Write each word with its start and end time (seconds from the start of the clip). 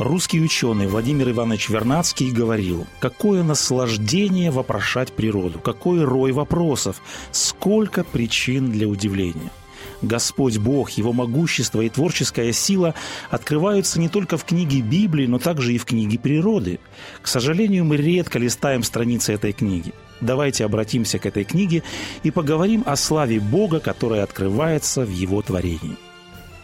Русский 0.00 0.40
ученый 0.40 0.86
Владимир 0.86 1.28
Иванович 1.28 1.68
Вернадский 1.68 2.30
говорил, 2.30 2.86
какое 3.00 3.42
наслаждение 3.42 4.50
вопрошать 4.50 5.12
природу, 5.12 5.58
какой 5.58 6.02
рой 6.04 6.32
вопросов, 6.32 7.02
сколько 7.32 8.02
причин 8.02 8.72
для 8.72 8.88
удивления. 8.88 9.50
Господь 10.00 10.56
Бог, 10.56 10.88
Его 10.92 11.12
могущество 11.12 11.82
и 11.82 11.90
творческая 11.90 12.50
сила 12.52 12.94
открываются 13.28 14.00
не 14.00 14.08
только 14.08 14.38
в 14.38 14.44
книге 14.46 14.80
Библии, 14.80 15.26
но 15.26 15.38
также 15.38 15.74
и 15.74 15.78
в 15.78 15.84
книге 15.84 16.18
природы. 16.18 16.80
К 17.20 17.28
сожалению, 17.28 17.84
мы 17.84 17.98
редко 17.98 18.38
листаем 18.38 18.82
страницы 18.82 19.34
этой 19.34 19.52
книги. 19.52 19.92
Давайте 20.22 20.64
обратимся 20.64 21.18
к 21.18 21.26
этой 21.26 21.44
книге 21.44 21.82
и 22.22 22.30
поговорим 22.30 22.84
о 22.86 22.96
славе 22.96 23.38
Бога, 23.38 23.80
которая 23.80 24.22
открывается 24.22 25.02
в 25.02 25.10
Его 25.10 25.42
творении 25.42 25.98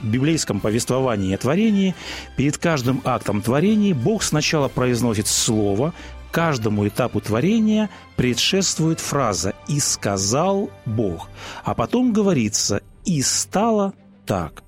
библейском 0.03 0.61
повествовании 0.61 1.35
о 1.35 1.39
творении 1.39 1.95
перед 2.37 2.59
каждым 2.59 3.01
актом 3.05 3.43
творения 3.43 3.95
Бог 3.95 4.23
сначала 4.23 4.69
произносит 4.69 5.27
слово, 5.27 5.95
каждому 6.31 6.87
этапу 6.87 7.21
творения 7.21 7.89
предшествует 8.17 9.01
фраза 9.01 9.55
«и 9.69 9.81
сказал 9.81 10.71
Бог», 10.85 11.31
а 11.65 11.75
потом 11.75 12.13
говорится 12.13 12.83
«и 13.05 13.23
стало 13.23 13.95
так». 14.27 14.63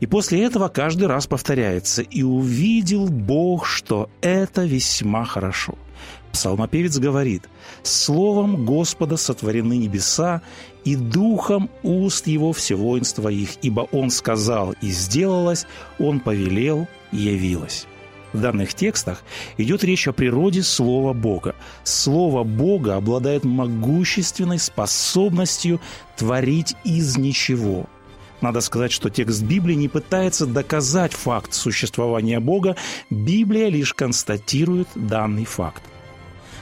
И 0.00 0.06
после 0.06 0.44
этого 0.44 0.68
каждый 0.68 1.06
раз 1.06 1.26
повторяется 1.26 2.02
«и 2.02 2.22
увидел 2.22 3.08
Бог, 3.08 3.66
что 3.66 4.10
это 4.20 4.64
весьма 4.64 5.24
хорошо». 5.24 5.74
Псалмопевец 6.32 6.98
говорит 6.98 7.48
«Словом 7.82 8.64
Господа 8.64 9.16
сотворены 9.16 9.76
небеса, 9.76 10.42
и 10.84 10.96
духом 10.96 11.68
уст 11.82 12.26
его 12.26 12.52
все 12.52 12.74
воинство 12.74 13.28
их, 13.28 13.56
ибо 13.62 13.80
он 13.92 14.10
сказал, 14.10 14.74
и 14.80 14.88
сделалось, 14.90 15.66
он 15.98 16.20
повелел, 16.20 16.88
и 17.12 17.18
явилось». 17.18 17.86
В 18.32 18.40
данных 18.40 18.74
текстах 18.74 19.24
идет 19.56 19.82
речь 19.82 20.06
о 20.06 20.12
природе 20.12 20.62
Слова 20.62 21.12
Бога. 21.12 21.56
Слово 21.82 22.44
Бога 22.44 22.94
обладает 22.94 23.44
могущественной 23.44 24.60
способностью 24.60 25.80
творить 26.16 26.76
из 26.84 27.18
ничего– 27.18 27.86
надо 28.40 28.60
сказать, 28.60 28.92
что 28.92 29.10
текст 29.10 29.42
Библии 29.42 29.74
не 29.74 29.88
пытается 29.88 30.46
доказать 30.46 31.12
факт 31.12 31.52
существования 31.52 32.40
Бога, 32.40 32.76
Библия 33.10 33.68
лишь 33.68 33.92
констатирует 33.92 34.88
данный 34.94 35.44
факт. 35.44 35.82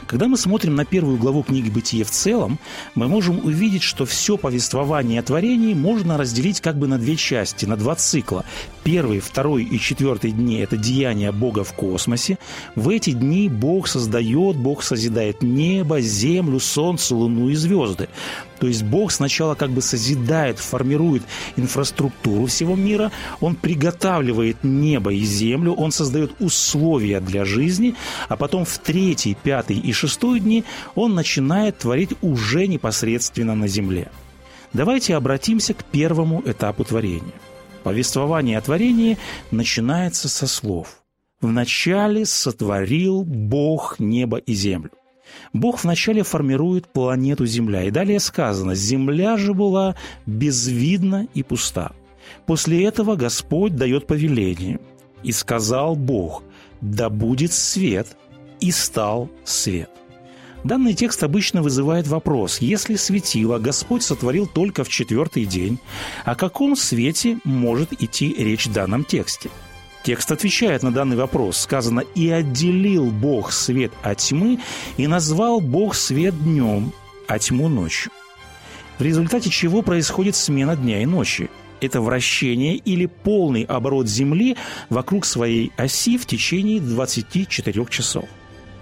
Когда 0.09 0.27
мы 0.27 0.39
смотрим 0.39 0.75
на 0.75 0.87
первую 0.87 1.19
главу 1.19 1.43
книги 1.43 1.69
«Бытие» 1.69 2.03
в 2.03 2.11
целом, 2.11 2.59
мы 2.95 3.09
можем 3.09 3.45
увидеть, 3.45 3.83
что 3.83 4.07
все 4.07 4.39
повествование 4.39 5.21
о 5.21 5.23
творении 5.23 5.75
можно 5.75 6.17
разделить 6.17 6.63
как 6.63 6.79
бы 6.79 6.87
на 6.87 6.97
две 6.97 7.15
части, 7.15 7.67
на 7.67 7.77
два 7.77 7.95
цикла. 7.95 8.47
Первый, 8.85 9.21
второй 9.21 9.65
и 9.65 9.79
четвертый 9.79 10.31
дни– 10.31 10.61
это 10.61 10.79
деяния 10.79 11.31
Бога 11.31 11.63
в 11.63 11.75
космосе. 11.75 12.39
В 12.75 12.89
эти 12.89 13.11
дни 13.11 13.51
Бог 13.51 13.87
создает, 13.87 14.57
Бог 14.57 14.83
созидает 14.83 15.43
небо, 15.43 16.01
землю, 16.01 16.59
солнце, 16.59 17.15
луну 17.15 17.51
и 17.51 17.55
звезды. 17.55 18.09
То 18.61 18.67
есть 18.67 18.83
Бог 18.85 19.13
сначала 19.13 19.55
как 19.55 19.71
бы 19.71 19.83
созидает, 19.83 20.59
формирует 20.59 21.23
инфраструктуру 21.57 22.47
всего 22.47 22.77
мира, 22.77 23.13
Он 23.41 23.55
приготавливает 23.55 24.65
небо 24.65 25.13
и 25.13 25.23
землю, 25.23 25.75
Он 25.75 25.93
создает 25.93 26.33
условия 26.41 27.21
для 27.21 27.45
жизни, 27.45 27.95
а 28.29 28.37
потом 28.37 28.65
в 28.65 28.79
третий, 28.79 29.37
пятый 29.41 29.79
и 29.79 29.93
шестой 29.99 30.41
дни 30.41 30.65
Он 30.95 31.15
начинает 31.15 31.79
творить 31.79 32.11
уже 32.23 32.67
непосредственно 32.67 33.55
на 33.55 33.69
земле. 33.69 34.11
Давайте 34.73 35.17
обратимся 35.17 35.75
к 35.75 35.85
первому 35.85 36.43
этапу 36.45 36.85
творения. 36.85 37.35
Повествование 37.83 38.59
о 38.59 38.61
творении 38.61 39.19
начинается 39.51 40.29
со 40.29 40.47
слов. 40.47 41.03
«Вначале 41.41 42.27
сотворил 42.27 43.25
Бог 43.25 43.99
небо 43.99 44.39
и 44.39 44.55
землю». 44.55 44.91
Бог 45.53 45.85
вначале 45.85 46.23
формирует 46.23 46.93
планету 46.93 47.47
Земля. 47.47 47.85
И 47.85 47.91
далее 47.91 48.19
сказано, 48.19 48.75
Земля 48.75 49.37
же 49.37 49.55
была 49.55 49.95
безвидна 50.27 51.29
и 51.35 51.43
пуста. 51.43 51.93
После 52.47 52.85
этого 52.85 53.17
Господь 53.17 53.77
дает 53.77 54.07
повеление. 54.07 54.81
И 55.23 55.33
сказал 55.33 55.97
Бог, 55.97 56.43
да 56.81 57.11
будет 57.11 57.53
свет, 57.53 58.17
и 58.61 58.71
стал 58.71 59.29
свет. 59.45 59.91
Данный 60.65 60.95
текст 60.95 61.23
обычно 61.23 61.63
вызывает 61.63 62.09
вопрос, 62.09 62.59
если 62.61 62.97
светило 62.97 63.59
Господь 63.59 64.03
сотворил 64.03 64.47
только 64.47 64.83
в 64.85 64.89
четвертый 64.89 65.45
день, 65.45 65.79
о 66.25 66.35
каком 66.35 66.75
свете 66.75 67.39
может 67.45 67.93
идти 68.03 68.35
речь 68.37 68.67
в 68.67 68.73
данном 68.73 69.05
тексте– 69.05 69.51
Текст 70.09 70.31
отвечает 70.33 70.83
на 70.83 70.91
данный 70.91 71.17
вопрос. 71.17 71.59
Сказано 71.59 72.01
«И 72.15 72.31
отделил 72.31 73.11
Бог 73.11 73.53
свет 73.53 73.93
от 74.03 74.17
тьмы, 74.17 74.59
и 74.97 75.07
назвал 75.07 75.61
Бог 75.61 75.95
свет 75.95 76.35
днем, 76.43 76.93
а 77.27 77.39
тьму 77.39 77.69
ночью». 77.69 78.11
В 78.99 79.03
результате 79.03 79.51
чего 79.51 79.83
происходит 79.83 80.35
смена 80.35 80.77
дня 80.77 81.03
и 81.03 81.07
ночи. 81.07 81.51
Это 81.81 82.01
вращение 82.01 82.77
или 82.77 83.07
полный 83.07 83.63
оборот 83.65 84.09
Земли 84.09 84.57
вокруг 84.89 85.25
своей 85.25 85.73
оси 85.77 86.17
в 86.17 86.25
течение 86.27 86.81
24 86.81 87.87
часов. 87.91 88.25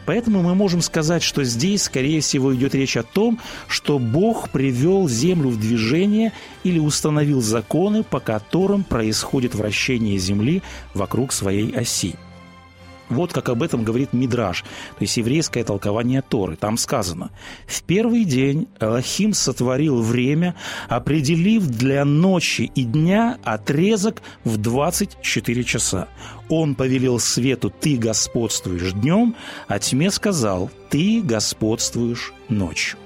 Поэтому 0.07 0.43
мы 0.43 0.55
можем 0.55 0.81
сказать, 0.81 1.23
что 1.23 1.45
здесь, 1.45 1.83
скорее 1.83 2.21
всего, 2.21 2.55
идет 2.55 2.75
речь 2.75 2.97
о 2.97 3.03
том, 3.03 3.39
что 3.67 3.99
Бог 3.99 4.51
привел 4.51 5.09
Землю 5.09 5.51
в 5.51 5.61
движение 5.61 6.33
или 6.65 6.79
установил 6.79 7.43
законы, 7.43 8.05
по 8.05 8.21
которым 8.21 8.85
происходит 8.85 9.55
вращение 9.55 10.19
Земли 10.19 10.63
вокруг 10.95 11.33
своей 11.33 11.77
оси. 11.77 12.15
Вот 13.09 13.33
как 13.33 13.49
об 13.49 13.63
этом 13.63 13.85
говорит 13.85 14.13
Мидраш, 14.13 14.63
то 14.63 15.01
есть 15.01 15.17
еврейское 15.17 15.63
толкование 15.63 16.23
Торы. 16.23 16.57
Там 16.57 16.77
сказано, 16.77 17.31
«В 17.67 17.83
первый 17.83 18.25
день 18.25 18.67
Элохим 18.81 19.33
сотворил 19.33 20.03
время, 20.03 20.57
определив 20.89 21.67
для 21.67 22.05
ночи 22.05 22.71
и 22.75 22.83
дня 22.83 23.39
отрезок 23.45 24.23
в 24.45 24.57
24 24.57 25.65
часа. 25.65 26.09
Он 26.49 26.75
повелел 26.75 27.21
свету, 27.21 27.71
ты 27.71 27.97
господствуешь 27.97 28.93
днем, 28.93 29.37
а 29.69 29.79
тьме 29.79 30.11
сказал, 30.11 30.71
ты 30.91 31.23
господствуешь 31.23 32.33
ночью». 32.49 32.99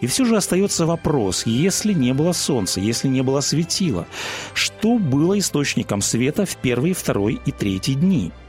И 0.00 0.06
все 0.06 0.24
же 0.24 0.36
остается 0.36 0.86
вопрос, 0.86 1.46
если 1.46 1.92
не 1.92 2.12
было 2.12 2.32
солнца, 2.32 2.78
если 2.78 3.08
не 3.08 3.22
было 3.22 3.40
светила, 3.40 4.06
что 4.52 4.98
было 4.98 5.38
источником 5.38 6.02
света 6.02 6.44
в 6.46 6.56
первый, 6.56 6.92
второй 6.92 7.40
и 7.46 7.50
третий 7.50 7.94
дни– 7.94 8.30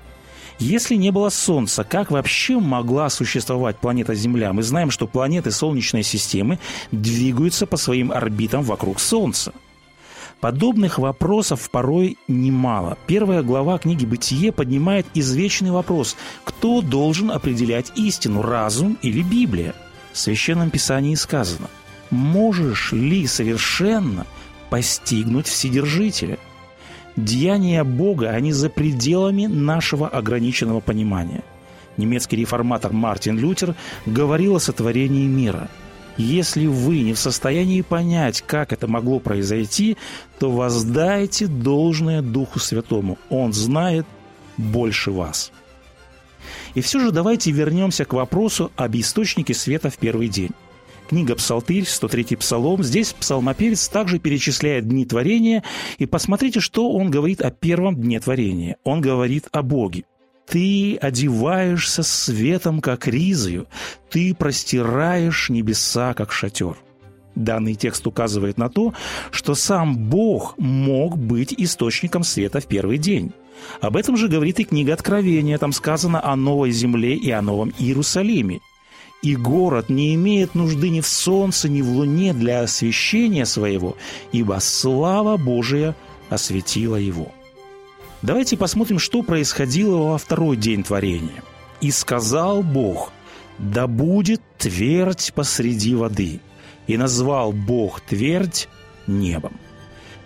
если 0.60 0.96
не 0.96 1.12
было 1.12 1.30
Солнца, 1.30 1.84
как 1.84 2.12
вообще 2.12 2.60
могла 2.60 3.10
существовать 3.10 3.78
планета 3.78 4.16
Земля? 4.16 4.54
Мы 4.54 4.64
знаем, 4.64 4.90
что 4.90 5.08
планеты 5.08 5.52
Солнечной 5.52 6.04
системы 6.04 6.60
двигаются 6.92 7.66
по 7.66 7.78
своим 7.78 8.12
орбитам 8.12 8.64
вокруг 8.64 9.00
Солнца. 9.00 9.54
Подобных 10.40 11.00
вопросов 11.00 11.70
порой 11.70 12.18
немало. 12.28 12.98
Первая 13.08 13.42
глава 13.42 13.78
книги 13.78 14.06
«Бытие» 14.06 14.52
поднимает 14.52 15.06
извечный 15.14 15.72
вопрос, 15.72 16.16
кто 16.44 16.82
должен 16.82 17.32
определять 17.32 17.92
истину, 17.96 18.42
разум 18.42 18.98
или 19.02 19.22
Библия? 19.22 19.74
В 20.14 20.18
Священном 20.18 20.70
Писании 20.70 21.16
сказано, 21.16 21.68
«Можешь 22.12 22.92
ли 22.92 23.28
совершенно 23.28 24.26
постигнуть 24.70 25.48
Вседержителя?» 25.48 26.38
Деяния 27.16 27.84
Бога, 27.84 28.30
они 28.30 28.52
за 28.52 28.70
пределами 28.70 29.46
нашего 29.46 30.08
ограниченного 30.08 30.82
понимания. 30.82 31.44
Немецкий 31.98 32.36
реформатор 32.36 32.92
Мартин 32.92 33.38
Лютер 33.38 33.76
говорил 34.06 34.56
о 34.56 34.60
сотворении 34.60 35.26
мира. 35.26 35.70
Если 36.18 36.66
вы 36.66 37.02
не 37.02 37.14
в 37.14 37.20
состоянии 37.20 37.82
понять, 37.82 38.42
как 38.42 38.74
это 38.74 38.88
могло 38.88 39.20
произойти, 39.20 39.98
то 40.40 40.52
воздайте 40.52 41.48
должное 41.48 42.22
Духу 42.22 42.60
Святому. 42.60 43.18
Он 43.30 43.54
знает 43.54 44.06
больше 44.58 45.12
вас. 45.12 45.52
И 46.74 46.82
все 46.82 47.00
же 47.00 47.12
давайте 47.12 47.52
вернемся 47.52 48.06
к 48.06 48.14
вопросу 48.14 48.72
об 48.76 48.96
источнике 48.96 49.54
света 49.54 49.90
в 49.90 49.98
первый 49.98 50.28
день. 50.28 50.52
Книга 51.08 51.36
«Псалтырь», 51.36 51.86
103 51.86 52.36
псалом. 52.36 52.84
Здесь 52.84 53.14
псалмопевец 53.14 53.88
также 53.90 54.20
перечисляет 54.20 54.88
дни 54.88 55.06
творения. 55.06 55.64
И 55.98 56.06
посмотрите, 56.06 56.60
что 56.60 56.92
он 56.92 57.12
говорит 57.12 57.42
о 57.42 57.52
первом 57.52 57.96
дне 57.96 58.20
творения. 58.20 58.78
Он 58.84 59.02
говорит 59.02 59.48
о 59.52 59.62
Боге. 59.62 60.06
Ты 60.48 60.96
одеваешься 60.98 62.04
светом, 62.04 62.80
как 62.80 63.08
ризою, 63.08 63.68
ты 64.12 64.36
простираешь 64.36 65.50
небеса, 65.50 66.14
как 66.14 66.32
шатер. 66.32 66.78
Данный 67.34 67.76
текст 67.76 68.06
указывает 68.08 68.58
на 68.58 68.70
то, 68.70 68.94
что 69.32 69.56
сам 69.56 69.98
Бог 69.98 70.58
мог 70.58 71.18
быть 71.18 71.54
источником 71.58 72.24
света 72.24 72.62
в 72.62 72.68
первый 72.68 72.98
день. 72.98 73.34
Об 73.82 73.98
этом 73.98 74.18
же 74.18 74.28
говорит 74.28 74.60
и 74.60 74.64
книга 74.64 74.94
Откровения. 74.94 75.58
Там 75.58 75.72
сказано 75.72 76.24
о 76.24 76.36
новой 76.36 76.72
земле 76.72 77.16
и 77.16 77.30
о 77.32 77.42
новом 77.42 77.74
Иерусалиме. 77.78 78.60
И 79.22 79.36
город 79.36 79.90
не 79.90 80.14
имеет 80.16 80.56
нужды 80.56 80.90
ни 80.90 81.02
в 81.02 81.08
солнце, 81.08 81.68
ни 81.68 81.82
в 81.82 81.90
луне 81.90 82.34
для 82.34 82.62
освещения 82.62 83.46
своего, 83.46 83.98
ибо 84.32 84.60
слава 84.60 85.38
Божия 85.38 85.96
осветила 86.30 86.96
его. 86.96 87.32
Давайте 88.22 88.58
посмотрим, 88.58 89.00
что 89.00 89.24
происходило 89.24 89.98
во 89.98 90.18
второй 90.18 90.58
день 90.58 90.84
творения. 90.84 91.44
«И 91.82 91.92
сказал 91.92 92.64
Бог, 92.64 93.12
да 93.58 93.88
будет 93.88 94.42
твердь 94.58 95.32
посреди 95.36 95.96
воды, 95.96 96.40
и 96.88 96.98
назвал 96.98 97.52
Бог 97.52 98.02
твердь 98.02 98.68
небом. 99.08 99.60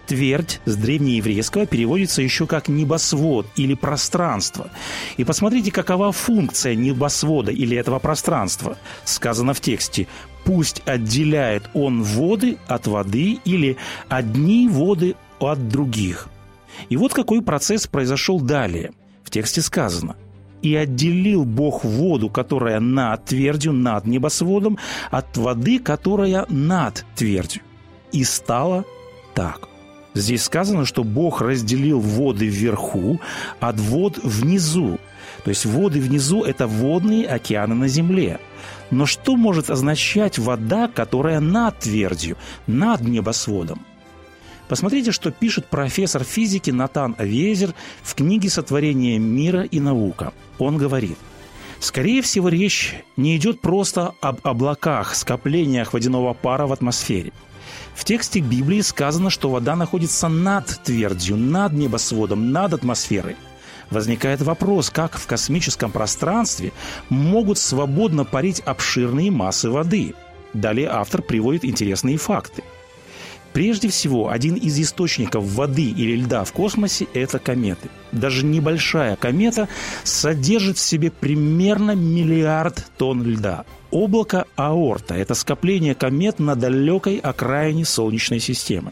Твердь 0.10 0.60
с 0.66 0.76
древнееврейского 0.76 1.68
переводится 1.68 2.24
еще 2.24 2.48
как 2.48 2.68
небосвод 2.68 3.46
или 3.56 3.76
пространство. 3.76 4.72
И 5.18 5.24
посмотрите, 5.24 5.72
какова 5.72 6.12
функция 6.12 6.74
небосвода 6.74 7.52
или 7.52 7.78
этого 7.78 8.00
пространства. 8.00 8.76
Сказано 9.04 9.54
в 9.54 9.62
тексте 9.62 10.08
«Пусть 10.46 10.82
отделяет 10.88 11.70
он 11.76 12.02
воды 12.02 12.58
от 12.66 12.88
воды» 12.88 13.38
или 13.46 13.78
«одни 14.08 14.68
воды 14.68 15.16
от 15.40 15.70
других». 15.70 16.28
И 16.90 16.98
вот 16.98 17.14
какой 17.14 17.44
процесс 17.44 17.86
произошел 17.86 18.40
далее. 18.42 18.94
В 19.24 19.30
тексте 19.30 19.62
сказано– 19.62 20.16
и 20.64 20.76
отделил 20.76 21.46
Бог 21.46 21.86
воду, 21.86 22.30
которая 22.30 22.82
над 22.82 23.24
твердью, 23.24 23.72
над 23.72 24.06
небосводом, 24.06 24.78
от 25.10 25.38
воды, 25.38 25.80
которая 25.80 26.46
над 26.50 27.06
твердью. 27.16 27.62
И 28.12 28.26
стало 28.26 28.84
так. 29.34 29.70
Здесь 30.14 30.44
сказано, 30.44 30.86
что 30.86 31.04
Бог 31.04 31.42
разделил 31.42 32.00
воды 32.00 32.48
вверху 32.48 33.20
от 33.60 33.80
вод 33.80 34.18
внизу. 34.24 35.00
То 35.44 35.50
есть 35.50 35.66
воды 35.66 36.00
внизу– 36.00 36.44
это 36.46 36.68
водные 36.68 37.28
океаны 37.28 37.76
на 37.76 37.88
земле. 37.88 38.40
Но 38.92 39.06
что 39.06 39.36
может 39.36 39.70
означать 39.70 40.40
вода, 40.40 40.88
которая 40.88 41.40
над 41.40 41.80
твердью, 41.80 42.38
над 42.68 43.02
небосводом? 43.02 43.86
Посмотрите, 44.68 45.12
что 45.12 45.32
пишет 45.32 45.68
профессор 45.68 46.24
физики 46.24 46.70
Натан 46.70 47.16
Авезер 47.18 47.74
в 48.04 48.14
книге 48.16 48.50
«Сотворение 48.50 49.18
мира 49.18 49.62
и 49.64 49.80
наука». 49.80 50.34
Он 50.60 50.78
говорит, 50.78 51.18
Скорее 51.80 52.22
всего, 52.22 52.50
речь 52.50 52.96
не 53.16 53.38
идет 53.38 53.62
просто 53.62 54.14
об 54.20 54.40
облаках, 54.44 55.16
скоплениях 55.16 55.94
водяного 55.94 56.34
пара 56.34 56.68
в 56.68 56.74
атмосфере. 56.74 57.32
В 58.00 58.06
тексте 58.06 58.40
Библии 58.40 58.80
сказано, 58.80 59.30
что 59.30 59.50
вода 59.50 59.76
находится 59.76 60.30
над 60.30 60.68
твердью, 60.86 61.36
над 61.36 61.74
небосводом, 61.74 62.54
над 62.54 62.74
атмосферой. 62.74 63.36
Возникает 63.92 64.42
вопрос, 64.42 64.90
как 64.90 65.18
в 65.18 65.28
космическом 65.28 65.92
пространстве 65.92 66.72
могут 67.10 67.58
свободно 67.58 68.24
парить 68.24 68.62
обширные 68.62 69.32
массы 69.32 69.70
воды. 69.70 70.14
Далее 70.54 70.88
автор 70.88 71.22
приводит 71.22 71.66
интересные 71.66 72.16
факты– 72.16 72.64
Прежде 73.54 73.90
всего, 73.90 74.30
один 74.30 74.56
из 74.56 74.80
источников 74.80 75.44
воды 75.44 75.90
или 75.90 76.16
льда 76.16 76.44
в 76.44 76.54
космосе– 76.54 77.08
это 77.14 77.40
кометы. 77.40 77.90
Даже 78.12 78.46
небольшая 78.46 79.16
комета 79.16 79.68
содержит 80.04 80.78
в 80.78 80.82
себе 80.82 81.10
примерно 81.12 81.96
миллиард 81.96 82.86
тонн 82.98 83.24
льда. 83.24 83.66
Облако 83.92 84.46
Аорта– 84.56 85.14
это 85.16 85.34
скопление 85.34 85.96
комет 85.96 86.40
на 86.40 86.56
далекой 86.56 87.18
окраине 87.18 87.86
Солнечной 87.86 88.40
системы. 88.40 88.92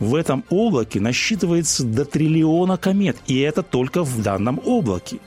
В 0.00 0.16
этом 0.16 0.42
облаке 0.50 0.98
насчитывается 0.98 1.84
до 1.84 2.04
триллиона 2.04 2.76
комет, 2.76 3.16
и 3.28 3.38
это 3.38 3.62
только 3.62 4.02
в 4.02 4.20
данном 4.20 4.60
облаке. 4.64 5.18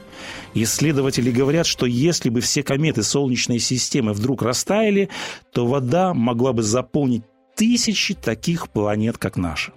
Исследователи 0.53 1.31
говорят, 1.31 1.65
что 1.65 1.85
если 1.85 2.29
бы 2.29 2.41
все 2.41 2.61
кометы 2.61 3.01
Солнечной 3.03 3.59
системы 3.59 4.11
вдруг 4.11 4.41
растаяли, 4.41 5.07
то 5.53 5.65
вода 5.65 6.13
могла 6.13 6.51
бы 6.51 6.61
заполнить 6.61 7.23
тысячи 7.55 8.13
таких 8.13 8.69
планет, 8.69 9.17
как 9.17 9.37
наша. 9.37 9.71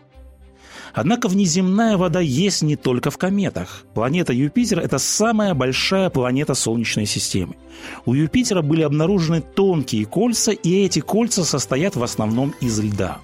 Однако 0.94 1.28
внеземная 1.28 1.96
вода 1.96 2.20
есть 2.20 2.62
не 2.62 2.76
только 2.76 3.10
в 3.10 3.18
кометах. 3.18 3.84
Планета 3.94 4.32
Юпитер– 4.32 4.78
это 4.80 4.98
самая 4.98 5.54
большая 5.54 6.10
планета 6.10 6.54
Солнечной 6.54 7.06
системы. 7.06 7.56
У 8.04 8.14
Юпитера 8.14 8.62
были 8.62 8.82
обнаружены 8.82 9.40
тонкие 9.40 10.06
кольца, 10.06 10.52
и 10.52 10.84
эти 10.84 11.00
кольца 11.00 11.44
состоят 11.44 11.94
в 11.94 12.02
основном 12.02 12.54
из 12.60 12.80
льда. 12.80 13.18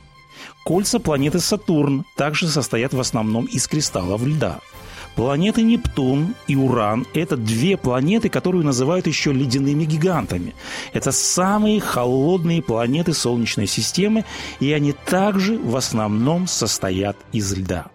Кольца 0.64 0.98
планеты 0.98 1.40
Сатурн 1.40 2.04
также 2.16 2.48
состоят 2.48 2.92
в 2.94 3.00
основном 3.00 3.46
из 3.46 3.66
кристаллов 3.66 4.24
льда– 4.24 4.60
Планеты 5.14 5.62
Нептун 5.62 6.34
и 6.48 6.56
Уран– 6.56 7.06
это 7.14 7.36
две 7.36 7.76
планеты, 7.76 8.28
которые 8.28 8.64
называют 8.64 9.06
еще 9.06 9.32
ледяными 9.32 9.84
гигантами. 9.84 10.54
Это 10.92 11.12
самые 11.12 11.80
холодные 11.80 12.62
планеты 12.62 13.14
Солнечной 13.14 13.68
системы, 13.68 14.24
и 14.58 14.72
они 14.72 14.92
также 14.92 15.56
в 15.56 15.76
основном 15.76 16.48
состоят 16.48 17.16
из 17.32 17.52
льда. 17.56 17.86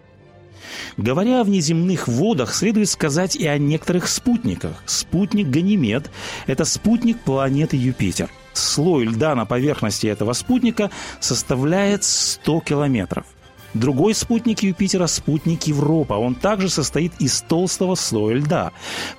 Говоря 0.96 1.40
о 1.40 1.44
внеземных 1.44 2.08
водах, 2.08 2.54
следует 2.54 2.88
сказать 2.88 3.36
и 3.36 3.46
о 3.46 3.58
некоторых 3.58 4.08
спутниках. 4.08 4.82
Спутник 4.86 5.48
Ганимед– 5.48 6.10
это 6.46 6.64
спутник 6.64 7.20
планеты 7.20 7.76
Юпитер. 7.76 8.30
Слой 8.54 9.04
льда 9.04 9.34
на 9.34 9.44
поверхности 9.44 10.06
этого 10.06 10.32
спутника 10.32 10.90
составляет 11.20 12.02
100 12.04 12.60
километров– 12.60 13.26
Другой 13.74 14.14
спутник 14.14 14.60
Юпитера– 14.60 15.06
спутник 15.08 15.64
Европа. 15.64 16.14
Он 16.14 16.34
также 16.34 16.68
состоит 16.68 17.12
из 17.20 17.40
толстого 17.42 17.94
слоя 17.94 18.36
льда. 18.36 18.72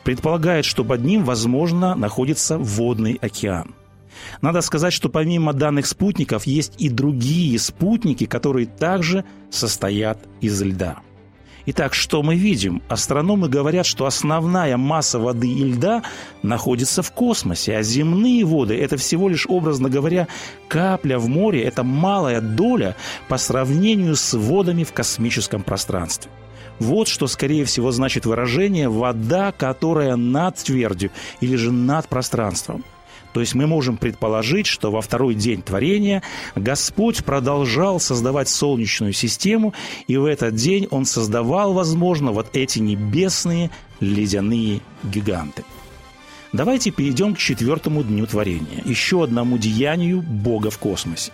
Предполагает, 0.03 0.65
что 0.65 0.83
под 0.83 1.03
ним, 1.03 1.23
возможно, 1.23 1.95
находится 1.95 2.57
водный 2.57 3.17
океан. 3.21 3.75
Надо 4.41 4.61
сказать, 4.61 4.93
что 4.93 5.09
помимо 5.09 5.53
данных 5.53 5.85
спутников 5.85 6.45
есть 6.45 6.73
и 6.79 6.89
другие 6.89 7.57
спутники, 7.59 8.25
которые 8.25 8.67
также 8.67 9.23
состоят 9.49 10.19
из 10.41 10.61
льда. 10.61 10.99
Итак, 11.67 11.93
что 11.93 12.23
мы 12.23 12.35
видим? 12.35 12.81
Астрономы 12.89 13.47
говорят, 13.47 13.85
что 13.85 14.05
основная 14.05 14.77
масса 14.77 15.19
воды 15.19 15.47
и 15.47 15.63
льда 15.63 16.01
находится 16.41 17.03
в 17.03 17.11
космосе, 17.11 17.77
а 17.77 17.83
земные 17.83 18.43
воды– 18.45 18.75
это 18.81 18.97
всего 18.97 19.29
лишь, 19.29 19.45
образно 19.47 19.89
говоря, 19.89 20.27
капля 20.67 21.19
в 21.19 21.27
море, 21.27 21.63
это 21.63 21.83
малая 21.83 22.41
доля 22.41 22.95
по 23.27 23.37
сравнению 23.37 24.15
с 24.15 24.33
водами 24.33 24.83
в 24.83 24.93
космическом 24.93 25.61
пространстве. 25.61 26.31
Вот 26.79 27.07
что, 27.07 27.27
скорее 27.27 27.63
всего, 27.65 27.91
значит 27.91 28.25
выражение 28.25 28.89
«вода, 28.89 29.51
которая 29.51 30.15
над 30.15 30.55
твердью» 30.57 31.11
или 31.39 31.55
же 31.55 31.71
над 31.71 32.07
пространством– 32.07 32.83
то 33.33 33.39
есть 33.39 33.55
мы 33.55 33.67
можем 33.67 33.97
предположить, 33.97 34.67
что 34.67 34.91
во 34.91 35.01
второй 35.01 35.35
день 35.35 35.61
творения 35.61 36.21
Господь 36.55 37.23
продолжал 37.23 37.99
создавать 37.99 38.49
Солнечную 38.49 39.13
систему, 39.13 39.73
и 40.07 40.17
в 40.17 40.25
этот 40.25 40.55
день 40.55 40.87
Он 40.91 41.05
создавал, 41.05 41.73
возможно, 41.73 42.31
вот 42.31 42.47
эти 42.53 42.79
небесные 42.79 43.71
ледяные 43.99 44.81
гиганты. 45.03 45.63
Давайте 46.51 46.91
перейдем 46.91 47.35
к 47.35 47.37
четвертому 47.37 48.03
дню 48.03 48.25
творения, 48.27 48.83
еще 48.83 49.23
одному 49.23 49.57
деянию 49.57 50.21
Бога 50.21 50.69
в 50.69 50.77
космосе. 50.77 51.31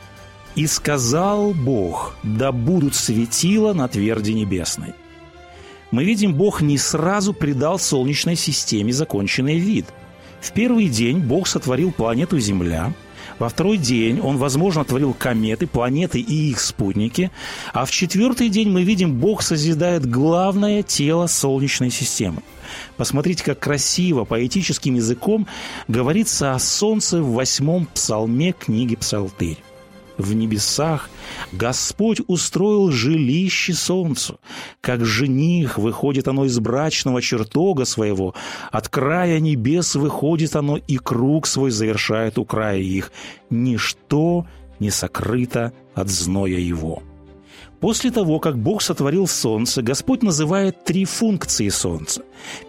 «И 0.56 0.68
сказал 0.68 1.54
Бог, 1.54 2.16
да 2.24 2.52
будут 2.52 2.96
светила 2.96 3.74
на 3.74 3.88
тверди 3.88 4.32
небесной». 4.32 4.94
Мы 5.90 6.04
видим, 6.04 6.34
Бог 6.34 6.62
не 6.62 6.78
сразу 6.78 7.34
придал 7.34 7.80
Солнечной 7.80 8.36
системе 8.36 8.94
законченный 8.94 9.58
вид– 9.58 9.86
в 10.42 10.52
первый 10.52 10.88
день 10.88 11.20
Бог 11.20 11.48
сотворил 11.48 11.92
планету 11.92 12.40
Земля, 12.40 12.94
во 13.40 13.50
второй 13.50 13.78
день 13.78 14.20
он, 14.20 14.38
возможно, 14.38 14.84
творил 14.84 15.14
кометы, 15.14 15.68
планеты 15.68 16.20
и 16.20 16.50
их 16.50 16.60
спутники. 16.60 17.30
А 17.74 17.86
в 17.86 17.92
четвертый 17.92 18.50
день 18.50 18.70
мы 18.70 18.84
видим, 18.84 19.20
Бог 19.20 19.44
созидает 19.44 20.10
главное 20.10 20.82
тело 20.82 21.28
Солнечной 21.28 21.92
системы. 21.92 22.42
Посмотрите, 22.96 23.44
как 23.44 23.60
красиво, 23.60 24.26
поэтическим 24.26 24.96
языком 24.96 25.48
говорится 25.88 26.54
о 26.54 26.60
Солнце 26.60 27.22
в 27.22 27.34
восьмом 27.34 27.88
псалме 27.94 28.54
книги 28.54 28.96
Псалтырь 28.96 29.58
в 30.18 30.34
небесах, 30.34 31.10
Господь 31.52 32.22
устроил 32.28 32.92
жилище 32.92 33.74
солнцу. 33.74 34.40
Как 34.82 35.06
жених 35.06 35.78
выходит 35.78 36.28
оно 36.28 36.46
из 36.46 36.60
брачного 36.60 37.22
чертога 37.22 37.86
своего, 37.86 38.34
от 38.72 38.90
края 38.90 39.40
небес 39.40 39.96
выходит 39.96 40.56
оно, 40.56 40.78
и 40.78 40.98
круг 40.98 41.48
свой 41.48 41.72
завершает 41.72 42.38
у 42.38 42.46
края 42.46 42.80
их. 42.80 43.12
Ничто 43.50 44.46
не 44.80 44.90
сокрыто 44.90 45.74
от 45.94 46.10
зноя 46.10 46.58
его. 46.58 47.04
После 47.80 48.10
того, 48.10 48.40
как 48.40 48.58
Бог 48.58 48.82
сотворил 48.82 49.28
Солнце, 49.28 49.84
Господь 49.84 50.24
называет 50.24 50.84
три 50.84 51.06
функции 51.06 51.70
Солнца. 51.70 52.24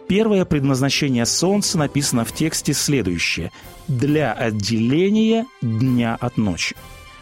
Первое 0.07 0.45
предназначение 0.45 1.25
Солнца 1.25 1.78
написано 1.78 2.25
в 2.26 2.33
тексте 2.33 2.75
следующее– 2.75 3.50
для 3.88 4.33
отделения 4.33 5.47
дня 5.62 6.17
от 6.21 6.37
ночи. 6.37 6.76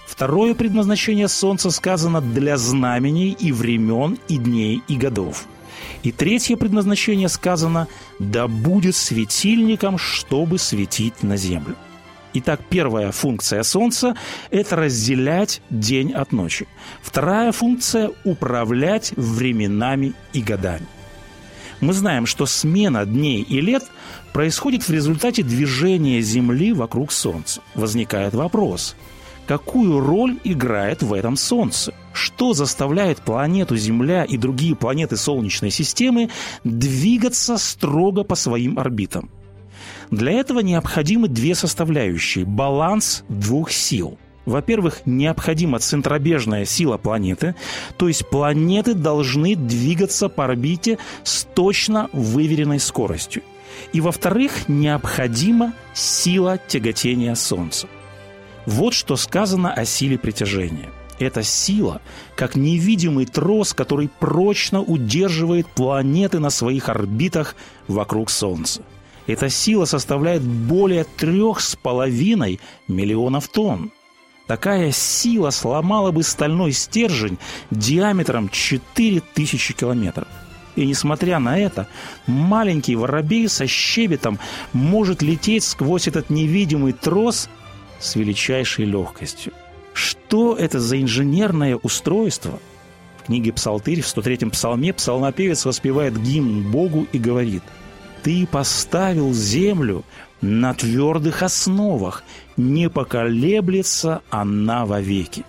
Второе 0.07 0.55
предназначение 0.55 1.27
Солнца 1.27 1.71
сказано 1.71 2.21
для 2.21 2.57
знамений 2.57 3.37
и 3.39 3.51
времен, 3.51 4.19
и 4.29 4.39
дней, 4.39 4.83
и 4.87 4.97
годов. 4.97 5.47
И 6.05 6.13
третье 6.13 6.57
предназначение 6.57 7.29
сказано 7.29 7.89
«да 8.21 8.47
будет 8.47 8.95
светильником, 8.95 9.99
чтобы 9.99 10.59
светить 10.59 11.23
на 11.23 11.37
землю». 11.37 11.75
Итак, 12.35 12.61
первая 12.69 13.13
функция 13.13 13.63
Солнца– 13.63 14.15
это 14.51 14.77
разделять 14.77 15.61
день 15.71 16.13
от 16.13 16.33
ночи. 16.33 16.69
Вторая 17.03 17.51
функция– 17.51 18.11
управлять 18.25 19.13
временами 19.17 20.13
и 20.33 20.41
годами. 20.41 20.87
Мы 21.81 21.93
знаем, 21.93 22.27
что 22.27 22.47
смена 22.47 23.05
дней 23.05 23.43
и 23.43 23.61
лет 23.61 23.85
происходит 24.33 24.85
в 24.85 24.91
результате 24.91 25.43
движения 25.43 26.21
Земли 26.21 26.73
вокруг 26.73 27.11
Солнца. 27.11 27.61
Возникает 27.75 28.35
вопрос– 28.35 28.95
какую 29.47 30.01
роль 30.01 30.39
играет 30.45 31.03
в 31.03 31.13
этом 31.13 31.37
Солнце? 31.37 31.95
Что 32.13 32.53
заставляет 32.53 33.19
планету 33.19 33.77
Земля 33.77 34.25
и 34.25 34.37
другие 34.37 34.75
планеты 34.75 35.17
Солнечной 35.17 35.71
системы 35.71 36.31
двигаться 36.65 37.57
строго 37.59 38.25
по 38.25 38.35
своим 38.35 38.79
орбитам? 38.79 39.31
Для 40.11 40.33
этого 40.33 40.61
необходимы 40.61 41.29
две 41.29 41.55
составляющие– 41.55 42.45
баланс 42.47 43.25
двух 43.29 43.71
сил. 43.71 44.19
Во-первых, 44.45 45.03
необходима 45.07 45.81
центробежная 45.81 46.65
сила 46.65 46.99
планеты, 46.99 47.57
то 47.97 48.07
есть 48.07 48.29
планеты 48.29 48.95
должны 48.95 49.57
двигаться 49.57 50.29
по 50.29 50.45
орбите 50.45 50.99
с 51.25 51.45
точно 51.55 52.09
выверенной 52.13 52.79
скоростью. 52.79 53.43
И 53.93 54.01
во-вторых, 54.01 54.69
необходима 54.69 55.73
сила 55.95 56.59
тяготения 56.69 57.35
Солнца. 57.35 57.89
Вот 58.67 58.95
что 58.95 59.17
сказано 59.17 59.73
о 59.73 59.85
силе 59.85 60.19
притяжения. 60.19 60.91
Эта 61.19 61.43
сила, 61.43 62.03
как 62.35 62.57
невидимый 62.57 63.25
трос, 63.25 63.73
который 63.73 64.09
прочно 64.09 64.83
удерживает 64.83 65.67
планеты 65.67 66.41
на 66.41 66.51
своих 66.51 66.89
орбитах 66.91 67.57
вокруг 67.89 68.29
Солнца– 68.29 68.83
эта 69.27 69.49
сила 69.49 69.85
составляет 69.85 70.43
более 70.43 71.05
трех 71.05 71.61
с 71.61 71.75
половиной 71.77 72.61
миллионов 72.87 73.49
тонн. 73.49 73.91
Такая 74.47 74.93
сила 74.93 75.51
сломала 75.51 76.13
бы 76.13 76.23
стальной 76.23 76.71
стержень 76.71 77.39
диаметром 77.73 78.49
4000 78.49 79.75
километров. 79.75 80.29
И 80.77 80.87
несмотря 80.87 81.41
на 81.41 81.59
это, 81.59 81.89
маленький 82.27 82.95
воробей 82.95 83.49
со 83.49 83.67
щебетом 83.67 84.39
может 84.73 85.23
лететь 85.23 85.65
сквозь 85.65 86.07
этот 86.07 86.31
невидимый 86.31 86.93
трос 86.93 87.49
с 87.99 88.17
величайшей 88.17 88.85
легкостью. 88.85 89.53
Что 89.93 90.55
это 90.55 90.81
за 90.81 91.01
инженерное 91.01 91.77
устройство? 91.77 92.59
В 93.19 93.27
книге 93.27 93.53
«Псалтырь» 93.53 94.03
в 94.03 94.07
103-м 94.07 94.51
псалме 94.51 94.93
псалмопевец 94.93 95.65
воспевает 95.65 96.21
гимн 96.21 96.71
Богу 96.71 97.07
и 97.13 97.19
говорит– 97.19 97.63
ты 98.27 98.45
поставил 98.45 99.33
землю 99.33 100.03
на 100.41 100.75
твердых 100.75 101.45
основах, 101.45 102.25
не 102.57 102.91
поколеблется 102.91 104.21
она 104.31 104.85
вовеки. 104.85 105.45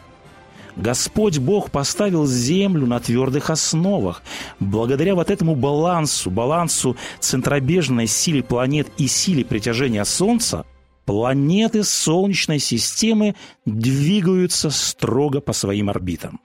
Господь 0.75 1.39
Бог 1.39 1.71
поставил 1.71 2.27
землю 2.27 2.85
на 2.85 2.99
твердых 2.99 3.49
основах. 3.49 4.21
Благодаря 4.59 5.15
вот 5.15 5.31
этому 5.31 5.55
балансу, 5.55 6.29
балансу 6.29 6.95
центробежной 7.19 8.05
силы 8.05 8.43
планет 8.43 8.87
и 8.99 9.07
силе 9.07 9.43
притяжения 9.43 10.03
Солнца, 10.03 10.63
планеты 11.07 11.83
Солнечной 11.83 12.59
системы 12.59 13.33
двигаются 13.65 14.69
строго 14.69 15.39
по 15.39 15.53
своим 15.53 15.89
орбитам. 15.89 16.41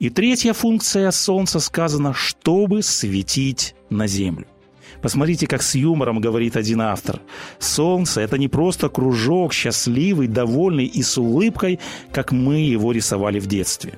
И 0.00 0.10
третья 0.10 0.52
функция 0.52 1.10
Солнца 1.12 1.60
сказана, 1.60 2.12
чтобы 2.12 2.82
светить 2.82 3.74
на 3.90 4.06
Землю. 4.08 4.46
Посмотрите, 5.00 5.46
как 5.46 5.62
с 5.62 5.76
юмором 5.76 6.20
говорит 6.20 6.56
один 6.56 6.80
автор. 6.80 7.20
Солнце– 7.58 8.20
это 8.22 8.36
не 8.36 8.48
просто 8.48 8.88
кружок, 8.88 9.52
счастливый, 9.52 10.26
довольный 10.26 10.86
и 10.86 11.02
с 11.02 11.16
улыбкой, 11.16 11.78
как 12.12 12.32
мы 12.32 12.60
его 12.60 12.90
рисовали 12.90 13.38
в 13.38 13.46
детстве. 13.46 13.92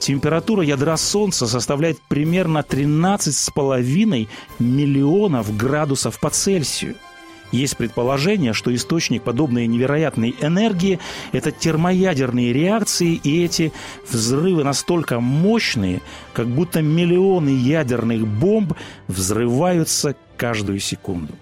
Температура 0.00 0.64
ядра 0.64 0.96
Солнца 0.96 1.46
составляет 1.46 1.98
примерно 2.08 2.64
13,5 2.68 4.28
миллионов 4.58 5.56
градусов 5.56 6.18
по 6.18 6.30
Цельсию– 6.30 6.96
есть 7.52 7.76
предположение, 7.76 8.52
что 8.54 8.74
источник 8.74 9.22
подобной 9.22 9.66
невероятной 9.66 10.34
энергии– 10.40 10.98
это 11.32 11.52
термоядерные 11.52 12.52
реакции, 12.52 13.20
и 13.22 13.44
эти 13.44 13.72
взрывы 14.10 14.64
настолько 14.64 15.20
мощные, 15.20 16.00
как 16.32 16.48
будто 16.48 16.82
миллионы 16.82 17.50
ядерных 17.50 18.26
бомб 18.26 18.72
взрываются 19.06 20.16
каждую 20.36 20.80
секунду. 20.80 21.34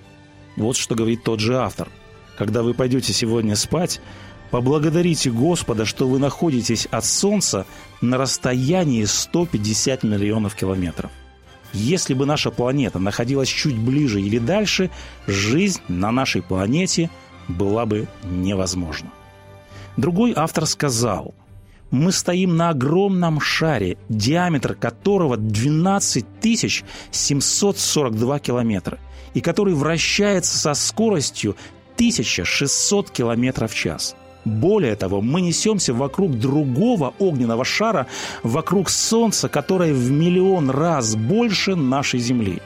Вот 0.57 0.77
что 0.77 0.95
говорит 0.95 1.23
тот 1.23 1.41
же 1.41 1.57
автор. 1.57 1.89
Когда 2.37 2.63
вы 2.63 2.75
пойдете 2.75 3.13
сегодня 3.13 3.55
спать, 3.55 4.01
поблагодарите 4.51 5.31
Господа, 5.31 5.85
что 5.85 6.09
вы 6.09 6.19
находитесь 6.19 6.87
от 6.91 7.05
Солнца 7.05 7.67
на 8.01 8.19
расстоянии 8.19 9.05
150 9.05 10.03
миллионов 10.03 10.55
километров. 10.55 11.11
Если 11.73 12.15
бы 12.15 12.27
наша 12.27 12.51
планета 12.51 12.99
находилась 12.99 13.49
чуть 13.49 13.79
ближе 13.79 14.21
или 14.21 14.39
дальше, 14.39 14.91
жизнь 15.27 15.81
на 15.89 16.11
нашей 16.11 16.43
планете 16.43 17.11
была 17.49 17.87
бы 17.87 18.09
невозможна. 18.25 19.11
Другой 19.97 20.33
автор 20.35 20.67
сказал, 20.67 21.35
мы 21.91 22.13
стоим 22.13 22.57
на 22.57 22.71
огромном 22.71 23.41
шаре, 23.41 23.99
диаметр 24.09 24.75
которого 24.75 25.37
12 25.37 26.25
742 27.11 28.39
километра, 28.39 28.99
и 29.35 29.41
который 29.41 29.75
вращается 29.75 30.57
со 30.57 30.75
скоростью 30.75 31.57
1600 31.97 33.11
километров 33.11 33.73
в 33.73 33.77
час– 33.77 34.17
более 34.45 34.97
того, 34.97 35.21
мы 35.21 35.41
несемся 35.41 35.93
вокруг 35.93 36.39
другого 36.39 37.15
огненного 37.19 37.65
шара, 37.65 38.07
вокруг 38.43 38.89
Солнца, 38.89 39.49
которое 39.49 39.93
в 39.93 40.11
миллион 40.11 40.71
раз 40.71 41.15
больше 41.15 41.77
нашей 41.77 42.21
Земли. 42.21 42.61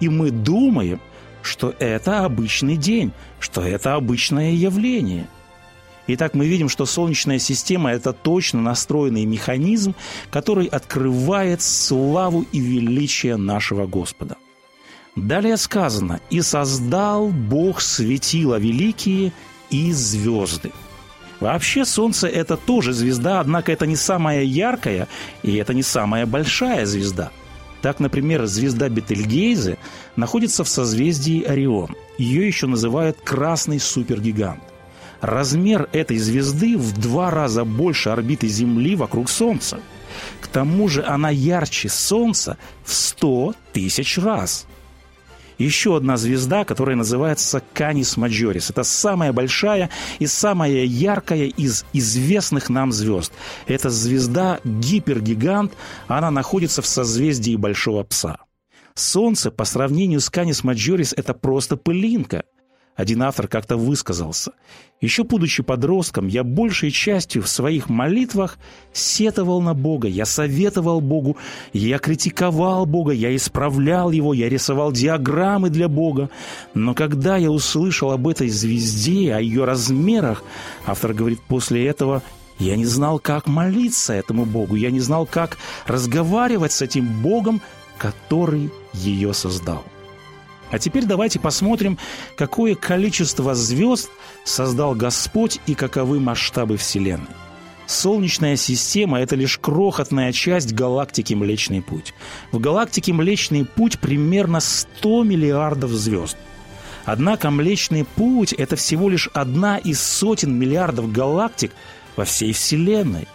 И 0.00 0.08
мы 0.08 0.30
думаем, 0.30 1.00
что 1.42 1.74
это 1.78 2.24
обычный 2.24 2.76
день, 2.76 3.12
что 3.38 3.62
это 3.62 3.94
обычное 3.94 4.52
явление. 4.52 5.26
Итак, 6.06 6.34
мы 6.34 6.48
видим, 6.48 6.68
что 6.68 6.86
Солнечная 6.86 7.38
система– 7.38 7.90
это 7.92 8.12
точно 8.12 8.60
настроенный 8.60 9.24
механизм, 9.26 9.94
который 10.30 10.66
открывает 10.66 11.62
славу 11.62 12.44
и 12.50 12.58
величие 12.58 13.36
нашего 13.36 13.86
Господа. 13.86 14.36
Далее 15.14 15.56
сказано 15.56 16.20
«И 16.30 16.40
создал 16.40 17.28
Бог 17.28 17.80
светила 17.80 18.58
великие 18.58 19.32
и 19.70 19.92
звезды». 19.92 20.72
Вообще 21.40 21.86
Солнце– 21.86 22.28
это 22.28 22.56
тоже 22.56 22.92
звезда, 22.92 23.40
однако 23.40 23.72
это 23.72 23.86
не 23.86 23.96
самая 23.96 24.42
яркая 24.42 25.08
и 25.42 25.56
это 25.56 25.72
не 25.72 25.82
самая 25.82 26.26
большая 26.26 26.84
звезда. 26.84 27.30
Так, 27.80 27.98
например, 27.98 28.44
звезда 28.44 28.90
Бетельгейзе 28.90 29.78
находится 30.16 30.64
в 30.64 30.68
созвездии 30.68 31.42
Орион. 31.42 31.96
Ее 32.18 32.46
еще 32.46 32.66
называют 32.66 33.18
«красный 33.24 33.80
супергигант». 33.80 34.62
Размер 35.22 35.88
этой 35.92 36.18
звезды 36.18 36.76
в 36.76 36.98
два 36.98 37.30
раза 37.30 37.64
больше 37.64 38.10
орбиты 38.10 38.48
Земли 38.48 38.96
вокруг 38.96 39.30
Солнца. 39.30 39.80
К 40.42 40.46
тому 40.46 40.88
же 40.88 41.02
она 41.02 41.30
ярче 41.30 41.88
Солнца 41.88 42.58
в 42.84 42.92
100 42.92 43.54
тысяч 43.72 44.18
раз– 44.18 44.66
еще 45.64 45.96
одна 45.96 46.16
звезда, 46.16 46.64
которая 46.64 46.96
называется 46.96 47.62
Канис 47.74 48.16
Маджорис. 48.16 48.70
Это 48.70 48.82
самая 48.82 49.32
большая 49.32 49.90
и 50.18 50.26
самая 50.26 50.84
яркая 50.84 51.46
из 51.46 51.84
известных 51.92 52.70
нам 52.70 52.92
звезд. 52.92 53.32
Это 53.66 53.90
звезда 53.90 54.60
гипергигант, 54.64 55.72
она 56.08 56.30
находится 56.30 56.82
в 56.82 56.86
созвездии 56.86 57.56
Большого 57.56 58.02
Пса. 58.02 58.38
Солнце 58.94 59.50
по 59.50 59.64
сравнению 59.64 60.20
с 60.20 60.30
Канис 60.30 60.64
Маджорис– 60.64 61.14
это 61.16 61.34
просто 61.34 61.76
пылинка– 61.76 62.44
один 62.96 63.22
автор 63.22 63.48
как-то 63.48 63.76
высказался. 63.76 64.52
Еще 65.00 65.24
будучи 65.24 65.62
подростком, 65.62 66.26
я 66.26 66.44
большей 66.44 66.90
частью 66.90 67.42
в 67.42 67.48
своих 67.48 67.88
молитвах 67.88 68.58
сетовал 68.92 69.62
на 69.62 69.72
Бога, 69.72 70.08
я 70.08 70.26
советовал 70.26 71.00
Богу, 71.00 71.38
я 71.72 71.98
критиковал 71.98 72.84
Бога, 72.84 73.12
я 73.12 73.34
исправлял 73.34 74.10
Его, 74.10 74.34
я 74.34 74.50
рисовал 74.50 74.92
диаграммы 74.92 75.70
для 75.70 75.88
Бога. 75.88 76.28
Но 76.74 76.92
когда 76.92 77.38
я 77.38 77.50
услышал 77.50 78.10
об 78.10 78.28
этой 78.28 78.50
звезде, 78.50 79.32
о 79.32 79.40
ее 79.40 79.64
размерах, 79.64 80.42
автор 80.84 81.14
говорит, 81.14 81.40
после 81.48 81.86
этого 81.86 82.22
Я 82.58 82.76
не 82.76 82.84
знал, 82.84 83.18
как 83.18 83.46
молиться 83.46 84.12
этому 84.12 84.44
Богу. 84.44 84.76
Я 84.76 84.90
не 84.90 85.00
знал, 85.00 85.24
как 85.24 85.56
разговаривать 85.86 86.72
с 86.72 86.82
этим 86.82 87.22
Богом, 87.22 87.62
который 87.96 88.70
ее 88.92 89.32
создал. 89.32 89.82
А 90.70 90.78
теперь 90.78 91.04
давайте 91.04 91.40
посмотрим, 91.40 91.98
какое 92.36 92.74
количество 92.74 93.54
звезд 93.54 94.10
создал 94.44 94.94
Господь 94.94 95.58
и 95.66 95.74
каковы 95.74 96.20
масштабы 96.20 96.76
Вселенной. 96.76 97.26
Солнечная 97.86 98.54
система– 98.54 99.20
это 99.20 99.34
лишь 99.34 99.58
крохотная 99.58 100.32
часть 100.32 100.72
галактики 100.72 101.34
Млечный 101.34 101.82
Путь. 101.82 102.14
В 102.52 102.60
галактике 102.60 103.12
Млечный 103.12 103.64
Путь 103.64 103.98
примерно 103.98 104.60
100 104.60 105.24
миллиардов 105.24 105.90
звезд. 105.90 106.36
Однако 107.04 107.50
Млечный 107.50 108.04
Путь– 108.04 108.52
это 108.58 108.76
всего 108.76 109.08
лишь 109.08 109.28
одна 109.32 109.76
из 109.76 110.00
сотен 110.00 110.56
миллиардов 110.56 111.10
галактик 111.10 111.72
во 112.14 112.24
всей 112.24 112.52
Вселенной. 112.52 113.26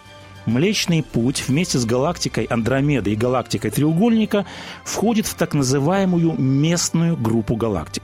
Млечный 0.46 1.02
Путь 1.02 1.44
вместе 1.48 1.78
с 1.78 1.84
галактикой 1.84 2.44
Андромеда 2.44 3.10
и 3.10 3.16
галактикой 3.16 3.70
Треугольника 3.70 4.46
входит 4.84 5.26
в 5.26 5.34
так 5.34 5.54
называемую 5.54 6.40
местную 6.40 7.16
группу 7.16 7.56
галактик. 7.56 8.02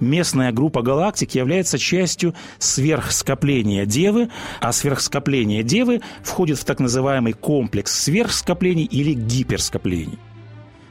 Местная 0.00 0.52
группа 0.52 0.82
галактик 0.82 1.34
является 1.34 1.78
частью 1.78 2.34
сверхскопления 2.58 3.86
Девы, 3.86 4.28
а 4.60 4.72
сверхскопление 4.72 5.62
Девы 5.62 6.02
входит 6.22 6.58
в 6.58 6.64
так 6.64 6.80
называемый 6.80 7.32
комплекс 7.32 7.94
сверхскоплений 8.00 8.84
или 8.84 9.14
гиперскоплений. 9.14 10.18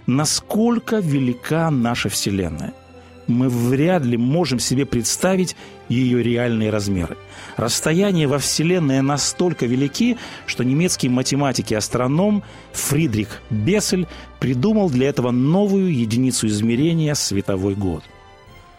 Насколько 0.08 0.98
велика 0.98 1.70
наша 1.70 2.10
Вселенная? 2.10 2.74
Мы 3.28 3.50
вряд 3.50 4.04
ли 4.04 4.18
можем 4.18 4.60
себе 4.60 4.86
представить 4.86 5.56
ее 5.90 6.22
реальные 6.22 6.70
размеры. 6.70 7.18
Расстояния 7.58 8.28
во 8.28 8.38
Вселенной 8.38 9.02
настолько 9.02 9.66
велики, 9.66 10.18
что 10.46 10.64
немецкий 10.64 11.10
математик 11.10 11.72
и 11.72 11.76
астроном 11.76 12.44
Фридрих 12.74 13.42
Бессель 13.50 14.08
придумал 14.40 14.90
для 14.90 15.10
этого 15.10 15.32
новую 15.32 15.94
единицу 15.94 16.48
измерения– 16.48 17.14
световой 17.16 17.76
год– 17.76 18.04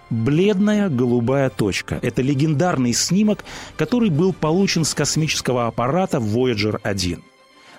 Бледная 0.09 0.88
голубая 0.88 1.50
точка– 1.50 1.99
это 2.03 2.23
легендарный 2.23 2.93
снимок, 2.93 3.45
который 3.76 4.09
был 4.09 4.33
получен 4.33 4.85
с 4.85 4.95
космического 4.95 5.67
аппарата 5.67 6.19
Voyager 6.19 6.79
1. 6.81 7.23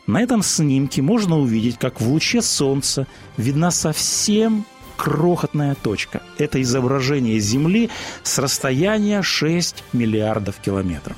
На 0.08 0.22
этом 0.22 0.44
снимке 0.44 1.02
можно 1.02 1.40
увидеть, 1.40 1.78
как 1.78 2.02
в 2.02 2.10
луче 2.10 2.42
Солнца 2.42 3.08
видна 3.38 3.72
совсем 3.72 4.66
крохотная 4.98 5.76
точка. 5.76 6.22
Это 6.38 6.62
изображение 6.62 7.40
Земли 7.40 7.90
с 8.24 8.38
расстояния 8.40 9.22
6 9.22 9.84
миллиардов 9.94 10.58
километров. 10.58 11.16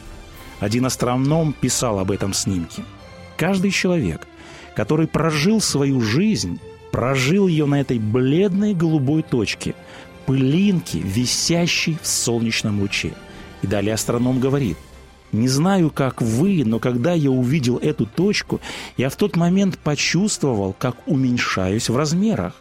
Один 0.59 0.85
астроном 0.85 1.53
писал 1.53 1.99
об 1.99 2.11
этом 2.11 2.33
снимке. 2.33 2.83
Каждый 3.37 3.71
человек, 3.71 4.27
который 4.75 5.07
прожил 5.07 5.61
свою 5.61 6.01
жизнь, 6.01 6.59
прожил 6.91 7.47
ее 7.47 7.65
на 7.65 7.81
этой 7.81 7.97
бледной 7.97 8.73
голубой 8.73 9.23
точке– 9.23 9.73
пылинки, 10.29 10.97
висящей 10.97 11.97
в 11.99 12.05
солнечном 12.05 12.81
луче. 12.81 13.13
И 13.63 13.67
далее 13.67 13.95
астроном 13.95 14.39
говорит, 14.39 14.77
«Не 15.31 15.47
знаю, 15.47 15.89
как 15.89 16.21
вы, 16.21 16.61
но 16.63 16.77
когда 16.77 17.13
я 17.13 17.31
увидел 17.31 17.77
эту 17.77 18.05
точку, 18.05 18.61
я 18.95 19.09
в 19.09 19.15
тот 19.15 19.35
момент 19.35 19.79
почувствовал, 19.79 20.75
как 20.77 20.95
уменьшаюсь 21.07 21.89
в 21.89 21.97
размерах. 21.97 22.53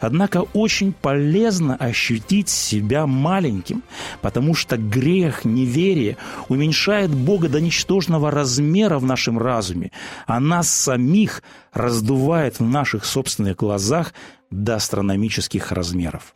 Однако 0.00 0.42
очень 0.52 0.92
полезно 0.92 1.76
ощутить 1.76 2.48
себя 2.48 3.06
маленьким, 3.06 3.82
потому 4.22 4.54
что 4.54 4.76
грех, 4.76 5.44
неверие 5.44 6.16
уменьшает 6.48 7.12
Бога 7.12 7.48
до 7.48 7.60
ничтожного 7.60 8.30
размера 8.30 8.98
в 8.98 9.04
нашем 9.04 9.38
разуме, 9.38 9.90
а 10.26 10.40
нас 10.40 10.68
самих 10.70 11.42
раздувает 11.72 12.60
в 12.60 12.64
наших 12.64 13.04
собственных 13.04 13.56
глазах 13.56 14.14
до 14.50 14.76
астрономических 14.76 15.72
размеров. 15.72 16.34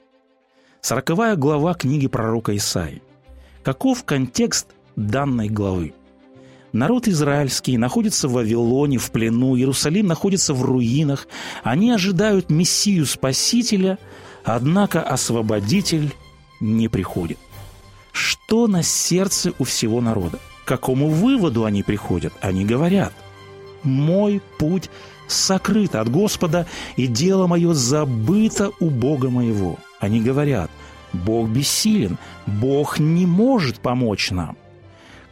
Сороковая 0.80 1.36
глава 1.36 1.74
книги 1.74 2.08
пророка 2.08 2.56
Исаи. 2.56 3.02
Каков 3.62 4.04
контекст 4.04 4.66
данной 4.96 5.48
главы? 5.48 5.94
Народ 6.72 7.06
израильский 7.06 7.76
находится 7.76 8.28
в 8.28 8.32
Вавилоне, 8.32 8.96
в 8.96 9.10
плену, 9.10 9.56
Иерусалим 9.56 10.06
находится 10.06 10.54
в 10.54 10.62
руинах. 10.62 11.28
Они 11.62 11.90
ожидают 11.90 12.48
Мессию 12.48 13.04
Спасителя, 13.04 13.98
однако 14.42 15.02
Освободитель 15.02 16.14
не 16.60 16.88
приходит. 16.88 17.38
Что 18.12 18.66
на 18.66 18.82
сердце 18.82 19.52
у 19.58 19.64
всего 19.64 20.00
народа? 20.00 20.38
К 20.64 20.68
какому 20.68 21.08
выводу 21.08 21.64
они 21.64 21.82
приходят? 21.82 22.32
Они 22.40 22.64
говорят, 22.64 23.12
«Мой 23.82 24.40
путь 24.58 24.88
сокрыт 25.28 25.94
от 25.94 26.08
Господа, 26.10 26.66
и 26.96 27.06
дело 27.06 27.46
мое 27.46 27.74
забыто 27.74 28.70
у 28.80 28.88
Бога 28.88 29.28
моего». 29.28 29.78
Они 30.00 30.20
говорят, 30.20 30.70
Бог 31.12 31.48
бессилен, 31.48 32.16
Бог 32.46 32.98
не 32.98 33.26
может 33.26 33.78
помочь 33.78 34.30
нам. 34.30 34.56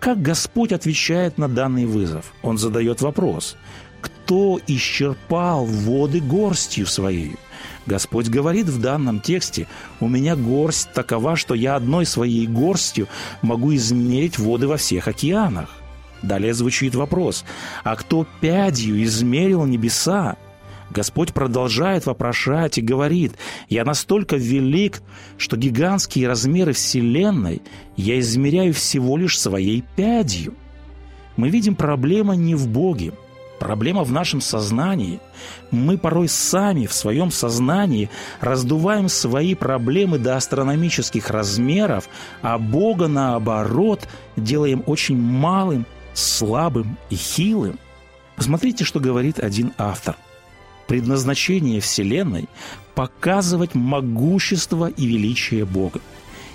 Как 0.01 0.23
Господь 0.23 0.73
отвечает 0.73 1.37
на 1.37 1.47
данный 1.47 1.85
вызов? 1.85 2.33
Он 2.43 2.57
задает 2.57 3.03
вопрос, 3.03 3.57
кто 4.01 4.59
исчерпал 4.67 5.67
воды 5.67 6.21
горстью 6.21 6.87
своей? 6.87 7.37
Господь 7.85 8.29
говорит 8.29 8.67
в 8.67 8.81
данном 8.81 9.21
тексте, 9.21 9.69
«У 10.01 10.09
меня 10.09 10.37
горсть 10.37 10.93
такова, 10.95 11.37
что 11.37 11.55
я 11.55 11.77
одной 11.77 12.07
своей 12.07 12.47
горстью 12.47 13.09
могу 13.43 13.75
измерить 13.75 14.39
воды 14.39 14.67
во 14.67 14.79
всех 14.79 15.07
океанах». 15.07 15.69
Далее 16.23 16.55
звучит 16.55 16.95
вопрос, 16.95 17.45
«А 17.85 17.95
кто 17.97 18.27
пядью 18.41 19.03
измерил 19.03 19.67
небеса?» 19.67 20.37
Господь 20.91 21.33
продолжает 21.33 22.07
вопрошать 22.07 22.79
и 22.79 22.83
говорит, 22.83 23.35
«Я 23.69 23.85
настолько 23.85 24.37
велик, 24.37 25.03
что 25.39 25.57
гигантские 25.57 26.27
размеры 26.27 26.73
Вселенной 26.73 27.63
я 27.97 28.19
измеряю 28.19 28.75
всего 28.75 29.17
лишь 29.17 29.39
своей 29.39 29.85
пядью». 29.97 30.55
Мы 31.37 31.49
видим, 31.49 31.77
проблема 31.77 32.35
не 32.35 32.57
в 32.57 32.69
Боге, 32.69 33.13
проблема 33.61 34.03
в 34.03 34.11
нашем 34.11 34.41
сознании. 34.41 35.21
Мы 35.71 35.97
порой 35.97 36.29
сами 36.29 36.87
в 36.87 36.93
своем 36.93 37.31
сознании 37.31 38.11
раздуваем 38.41 39.09
свои 39.09 39.55
проблемы 39.55 40.19
до 40.19 40.37
астрономических 40.37 41.31
размеров, 41.31 42.09
а 42.43 42.59
Бога, 42.59 43.07
наоборот, 43.07 44.09
делаем 44.37 44.83
очень 44.87 45.17
малым, 45.17 45.87
слабым 46.15 46.99
и 47.11 47.15
хилым. 47.15 47.79
Посмотрите, 48.35 48.85
что 48.85 48.99
говорит 48.99 49.39
один 49.39 49.73
автор– 49.79 50.17
предназначение 50.91 51.81
Вселенной– 51.81 52.49
показывать 52.97 53.77
могущество 53.77 54.89
и 54.89 55.07
величие 55.07 55.65
Бога. 55.65 56.01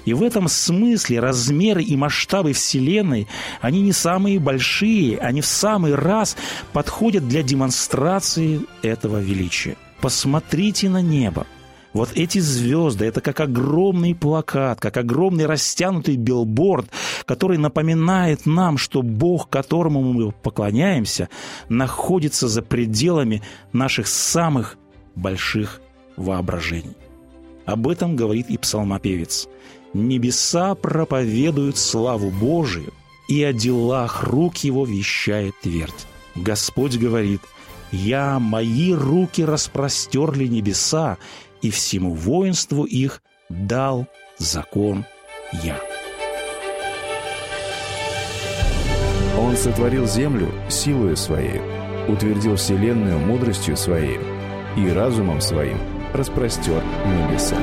И 0.03 0.13
в 0.13 0.21
этом 0.21 0.49
смысле 0.49 1.21
размеры 1.21 1.81
и 1.81 1.95
масштабы 1.95 2.51
Вселенной, 2.51 3.29
они 3.61 3.81
не 3.81 3.93
самые 3.93 4.39
большие, 4.39 5.17
они 5.19 5.39
в 5.39 5.45
самый 5.45 5.95
раз 5.95 6.35
подходят 6.73 7.29
для 7.29 7.43
демонстрации 7.43 8.59
этого 8.81 9.21
величия. 9.21 9.77
Посмотрите 10.01 10.89
на 10.89 11.01
небо. 11.01 11.47
Вот 11.95 12.09
эти 12.13 12.39
звезды, 12.39 13.05
это 13.05 13.21
как 13.21 13.39
огромный 13.39 14.13
плакат, 14.13 14.81
как 14.81 14.97
огромный 14.97 15.45
растянутый 15.45 16.17
билборд, 16.17 16.89
который 17.23 17.57
напоминает 17.57 18.45
нам, 18.45 18.77
что 18.77 19.01
Бог, 19.01 19.49
которому 19.49 20.03
мы 20.03 20.33
поклоняемся, 20.33 21.29
находится 21.69 22.49
за 22.49 22.61
пределами 22.61 23.43
наших 23.71 24.07
самых 24.07 24.77
больших 25.15 25.79
воображений. 26.17 26.97
Об 27.65 27.87
этом 27.87 28.17
говорит 28.17 28.49
и 28.49 28.57
псалмопевец. 28.57 29.47
«Небеса 29.93 30.75
проповедуют 30.75 31.77
славу 31.77 32.29
Божию, 32.29 32.91
и 33.29 33.41
о 33.41 33.53
делах 33.53 34.23
рук 34.23 34.57
его 34.57 34.83
вещает 34.83 35.53
твердь». 35.61 36.07
Господь 36.35 36.97
говорит, 36.97 37.39
«Я, 37.93 38.37
мои 38.39 38.91
руки 38.91 39.45
распростерли 39.45 40.47
небеса, 40.47 41.17
и 41.65 41.71
всему 41.71 42.13
воинству 42.13 42.83
их 42.83 43.23
дал 43.49 44.05
закон 44.37 45.03
я. 45.63 45.79
Он 49.39 49.57
сотворил 49.57 50.05
землю 50.05 50.51
силою 50.69 51.17
своей, 51.17 51.59
утвердил 52.07 52.55
вселенную 52.55 53.17
мудростью 53.17 53.75
своей 53.75 54.19
и 54.77 54.89
разумом 54.89 55.41
своим 55.41 55.79
распростер 56.13 56.83
небеса. 57.03 57.57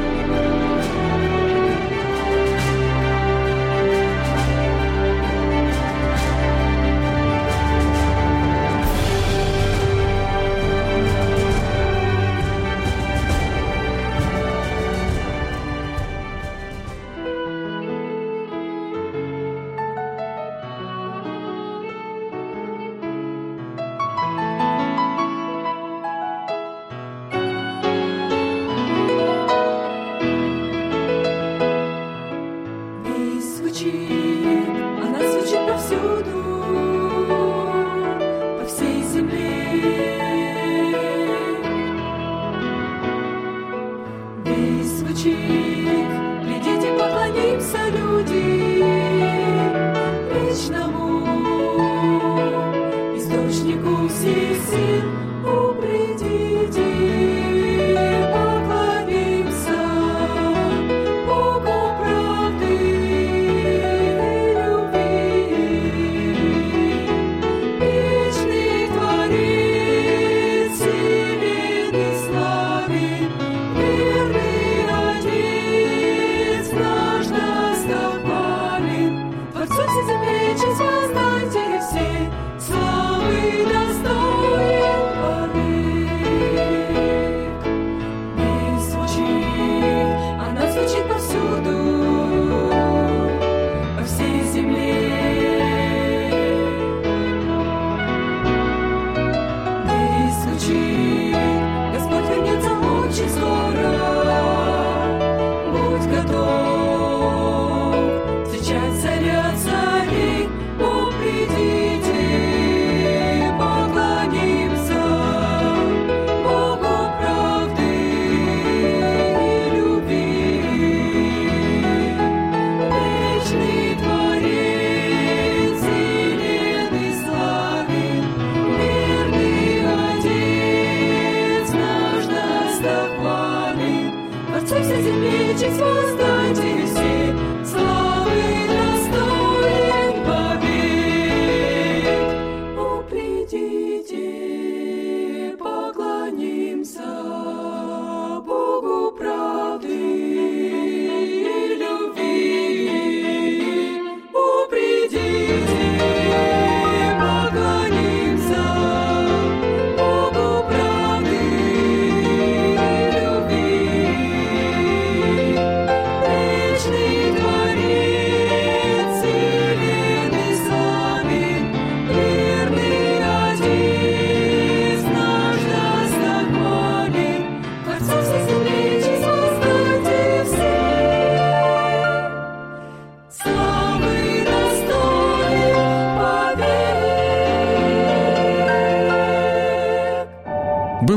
Сердце 134.72 134.84
все 134.84 135.02
сильнее, 135.02 135.58
чем 135.58 135.74
звезды 135.74 136.21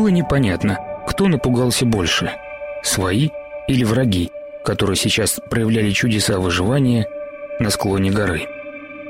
непонятно, 0.10 0.80
кто 1.08 1.28
напугался 1.28 1.86
больше– 1.86 2.32
свои 2.84 3.30
или 3.68 3.84
враги, 3.84 4.32
которые 4.64 4.96
сейчас 4.96 5.40
проявляли 5.50 5.92
чудеса 5.92 6.40
выживания 6.40 7.08
на 7.60 7.70
склоне 7.70 8.12
горы. 8.12 8.48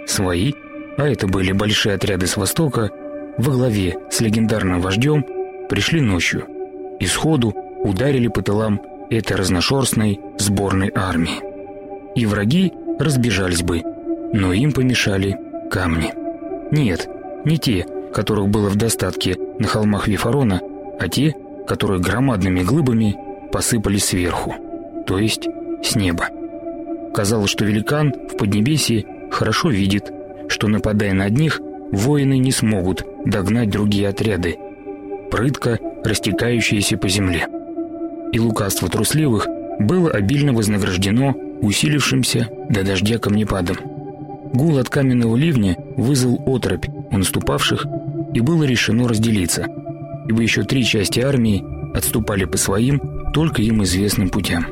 Свои, 0.07 0.53
а 0.97 1.07
это 1.07 1.27
были 1.27 1.51
большие 1.51 1.95
отряды 1.95 2.27
с 2.27 2.37
востока, 2.37 2.89
во 3.37 3.51
главе 3.51 3.97
с 4.09 4.21
легендарным 4.21 4.81
вождем, 4.81 5.25
пришли 5.69 5.99
ночью 5.99 6.45
и 6.99 7.05
сходу 7.05 7.53
ударили 7.83 8.27
по 8.27 8.41
тылам 8.41 8.81
этой 9.09 9.35
разношерстной 9.35 10.19
сборной 10.37 10.91
армии. 10.95 11.41
И 12.15 12.25
враги 12.25 12.71
разбежались 12.99 13.61
бы, 13.61 13.81
но 14.33 14.53
им 14.53 14.71
помешали 14.71 15.37
камни. 15.69 16.13
Нет, 16.71 17.07
не 17.43 17.57
те, 17.57 17.85
которых 18.15 18.47
было 18.47 18.69
в 18.69 18.77
достатке 18.77 19.35
на 19.59 19.67
холмах 19.67 20.07
Вифарона, 20.07 20.61
а 20.97 21.09
те, 21.09 21.35
которые 21.67 21.99
громадными 21.99 22.61
глыбами 22.61 23.17
посыпались 23.51 24.05
сверху, 24.05 24.55
то 25.05 25.19
есть 25.19 25.49
с 25.83 25.95
неба. 25.97 26.29
Казалось, 27.13 27.49
что 27.49 27.65
великан 27.65 28.13
в 28.31 28.37
Поднебесье 28.37 29.05
хорошо 29.31 29.69
видит, 29.69 30.13
что, 30.47 30.69
нападая 30.69 31.13
на 31.13 31.25
одних, 31.25 31.59
воины 31.91 32.37
не 32.37 32.53
смогут 32.53 33.05
догнать 33.25 33.69
другие 33.69 34.07
отряды, 34.07 34.57
прытко 35.29 35.77
растекающиеся 36.05 36.97
по 36.97 37.09
земле. 37.09 37.47
И 38.31 38.39
лукавство 38.39 38.87
трусливых 38.87 39.45
было 39.79 40.09
обильно 40.09 40.53
вознаграждено 40.53 41.35
усилившимся 41.61 42.49
до 42.69 42.83
дождя 42.83 43.17
камнепадом. 43.17 43.75
Гул 44.53 44.77
от 44.77 44.89
каменного 44.89 45.35
ливня 45.35 45.75
вызвал 45.97 46.41
отропь 46.45 46.87
у 47.11 47.17
наступавших, 47.17 47.85
и 48.35 48.41
было 48.41 48.63
решено 48.63 49.07
разделиться– 49.07 49.65
ибо 50.27 50.41
еще 50.41 50.63
три 50.63 50.83
части 50.83 51.19
армии 51.19 51.63
отступали 51.93 52.45
по 52.45 52.57
своим, 52.57 53.01
только 53.33 53.61
им 53.61 53.83
известным 53.83 54.29
путям. 54.29 54.65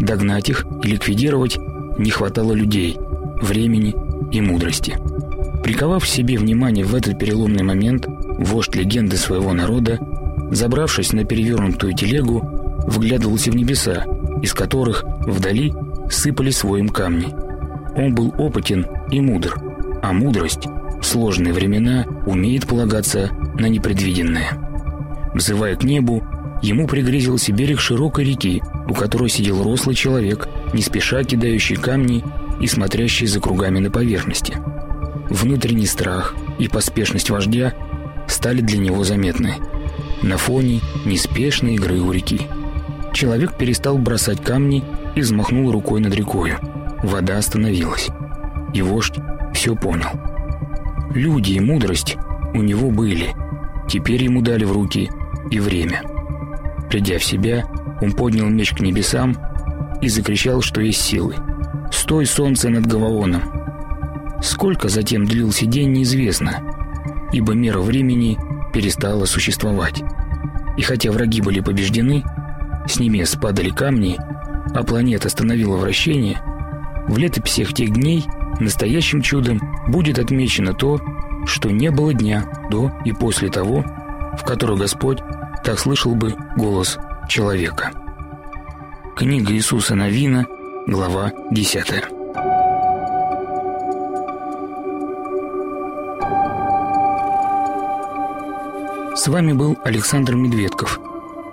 Догнать 0.00 0.48
их 0.48 0.66
и 0.82 0.88
ликвидировать 0.88 1.56
не 1.98 2.10
хватало 2.10 2.52
людей, 2.52 2.96
времени 3.40 3.94
и 4.32 4.40
мудрости. 4.40 4.98
Приковав 5.62 6.06
себе 6.08 6.38
внимание 6.38 6.84
в 6.84 6.94
этот 6.94 7.18
переломный 7.18 7.64
момент, 7.64 8.06
вождь 8.06 8.74
легенды 8.76 9.16
своего 9.16 9.52
народа, 9.52 9.98
забравшись 10.50 11.12
на 11.12 11.24
перевернутую 11.24 11.94
телегу, 11.94 12.40
вглядывался 12.86 13.50
в 13.50 13.56
небеса, 13.56 14.04
из 14.42 14.52
которых 14.52 15.04
вдали 15.26 15.72
сыпали 16.10 16.50
своим 16.50 16.88
камни. 16.88 17.34
Он 17.96 18.14
был 18.14 18.32
опытен 18.38 18.86
и 19.10 19.20
мудр, 19.20 19.56
а 20.02 20.12
мудрость 20.12 20.66
в 20.66 20.75
сложные 21.02 21.52
времена 21.52 22.04
умеет 22.26 22.66
полагаться 22.66 23.30
на 23.58 23.66
непредвиденное. 23.66 24.58
Взывая 25.34 25.76
к 25.76 25.84
небу, 25.84 26.24
ему 26.62 26.86
пригрезился 26.86 27.52
берег 27.52 27.80
широкой 27.80 28.24
реки, 28.24 28.62
у 28.88 28.94
которой 28.94 29.28
сидел 29.28 29.62
рослый 29.62 29.94
человек, 29.94 30.48
не 30.72 30.82
спеша 30.82 31.22
кидающий 31.24 31.76
камни 31.76 32.24
и 32.60 32.66
смотрящий 32.66 33.26
за 33.26 33.40
кругами 33.40 33.78
на 33.80 33.90
поверхности. 33.90 34.56
Внутренний 35.28 35.86
страх 35.86 36.34
и 36.58 36.68
поспешность 36.68 37.30
вождя 37.30 37.74
стали 38.28 38.60
для 38.60 38.78
него 38.78 39.04
заметны 39.04 39.56
на 40.22 40.38
фоне 40.38 40.80
неспешной 41.04 41.74
игры 41.74 42.00
у 42.00 42.10
реки. 42.12 42.42
Человек 43.12 43.56
перестал 43.56 43.98
бросать 43.98 44.42
камни 44.42 44.84
и 45.14 45.20
взмахнул 45.20 45.70
рукой 45.70 46.00
над 46.00 46.14
рекою. 46.14 46.58
Вода 47.02 47.38
остановилась. 47.38 48.08
И 48.74 48.82
вождь 48.82 49.14
все 49.54 49.74
понял. 49.74 50.35
Люди 51.14 51.52
и 51.52 51.60
мудрость 51.60 52.16
у 52.54 52.58
него 52.58 52.90
были. 52.90 53.34
Теперь 53.88 54.24
ему 54.24 54.42
дали 54.42 54.64
в 54.64 54.72
руки 54.72 55.10
и 55.50 55.60
время. 55.60 56.02
Придя 56.90 57.18
в 57.18 57.24
себя, 57.24 57.64
он 58.00 58.12
поднял 58.12 58.48
меч 58.48 58.72
к 58.72 58.80
небесам 58.80 59.36
и 60.00 60.08
закричал, 60.08 60.60
что 60.62 60.80
есть 60.80 61.00
силы. 61.00 61.34
«Стой, 61.92 62.26
солнце 62.26 62.68
над 62.68 62.86
Гаваоном!» 62.86 63.42
Сколько 64.42 64.88
затем 64.88 65.24
длился 65.24 65.66
день, 65.66 65.92
неизвестно, 65.92 66.60
ибо 67.32 67.54
мера 67.54 67.80
времени 67.80 68.38
перестала 68.72 69.24
существовать. 69.24 70.02
И 70.76 70.82
хотя 70.82 71.10
враги 71.10 71.40
были 71.40 71.60
побеждены, 71.60 72.22
с 72.86 72.98
небес 73.00 73.34
падали 73.36 73.70
камни, 73.70 74.18
а 74.74 74.82
планета 74.82 75.28
остановила 75.28 75.76
вращение, 75.76 76.40
в 77.08 77.16
летописях 77.16 77.72
тех 77.72 77.90
дней 77.90 78.26
настоящим 78.60 79.22
чудом 79.22 79.60
будет 79.88 80.18
отмечено 80.18 80.74
то, 80.74 81.00
что 81.46 81.70
не 81.70 81.90
было 81.90 82.12
дня 82.12 82.66
до 82.70 82.92
и 83.04 83.12
после 83.12 83.48
того, 83.50 83.84
в 84.38 84.44
который 84.44 84.76
Господь 84.76 85.18
так 85.64 85.78
слышал 85.78 86.14
бы 86.14 86.34
голос 86.56 86.98
человека. 87.28 87.92
Книга 89.16 89.52
Иисуса 89.52 89.94
Новина, 89.94 90.46
глава 90.86 91.32
10. 91.50 92.16
С 99.16 99.28
вами 99.28 99.54
был 99.54 99.78
Александр 99.82 100.34
Медведков. 100.34 101.00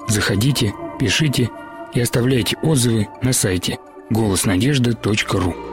Заходите, 0.08 0.74
пишите 1.00 1.50
и 1.94 2.02
оставляйте 2.02 2.58
отзывы 2.62 3.08
на 3.22 3.34
сайте 3.34 3.80
голоснадежда.ру. 4.10 5.73